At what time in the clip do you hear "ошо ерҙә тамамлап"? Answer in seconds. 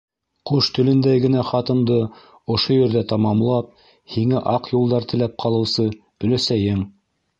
2.55-3.69